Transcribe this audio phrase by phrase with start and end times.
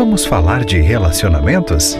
[0.00, 1.94] Vamos falar de relacionamentos?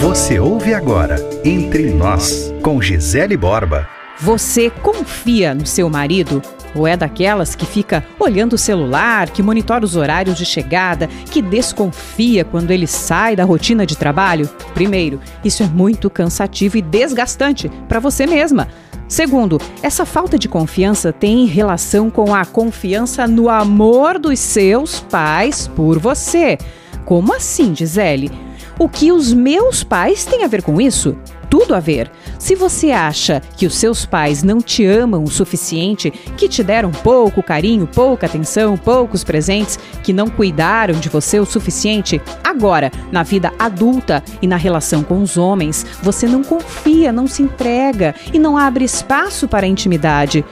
[0.00, 3.88] Você ouve agora Entre Nós, com Gisele Borba.
[4.20, 6.40] Você confia no seu marido?
[6.76, 11.42] Ou é daquelas que fica olhando o celular, que monitora os horários de chegada, que
[11.42, 14.48] desconfia quando ele sai da rotina de trabalho?
[14.72, 18.68] Primeiro, isso é muito cansativo e desgastante para você mesma.
[19.08, 25.66] Segundo, essa falta de confiança tem relação com a confiança no amor dos seus pais
[25.66, 26.56] por você.
[27.04, 28.30] Como assim, Gisele?
[28.78, 31.16] O que os meus pais têm a ver com isso?
[31.50, 32.10] Tudo a ver.
[32.38, 36.90] Se você acha que os seus pais não te amam o suficiente, que te deram
[36.90, 43.22] pouco carinho, pouca atenção, poucos presentes, que não cuidaram de você o suficiente, agora, na
[43.22, 48.38] vida adulta e na relação com os homens, você não confia, não se entrega e
[48.38, 50.42] não abre espaço para a intimidade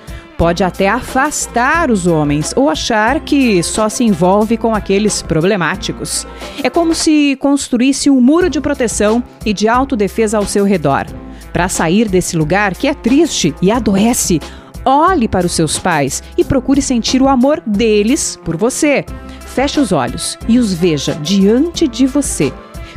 [0.40, 6.26] pode até afastar os homens ou achar que só se envolve com aqueles problemáticos.
[6.62, 11.04] É como se construísse um muro de proteção e de autodefesa ao seu redor.
[11.52, 14.40] Para sair desse lugar que é triste e adoece,
[14.82, 19.04] olhe para os seus pais e procure sentir o amor deles por você.
[19.40, 22.50] Feche os olhos e os veja diante de você.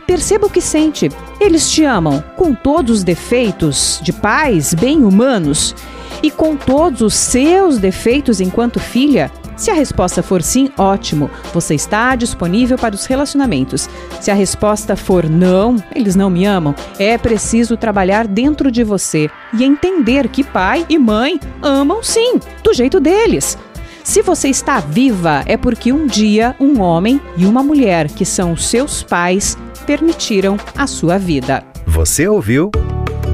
[0.07, 1.09] Perceba o que sente.
[1.41, 5.75] Eles te amam com todos os defeitos de pais bem humanos
[6.23, 9.29] e com todos os seus defeitos enquanto filha?
[9.55, 13.87] Se a resposta for sim, ótimo, você está disponível para os relacionamentos.
[14.19, 19.29] Se a resposta for não, eles não me amam, é preciso trabalhar dentro de você
[19.53, 23.57] e entender que pai e mãe amam sim, do jeito deles.
[24.03, 28.57] Se você está viva, é porque um dia um homem e uma mulher, que são
[28.57, 31.63] seus pais, permitiram a sua vida.
[31.85, 32.69] Você ouviu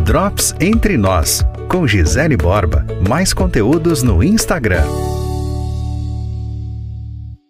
[0.03, 2.85] Drops Entre Nós com Gisele Borba.
[3.07, 5.08] Mais conteúdos no Instagram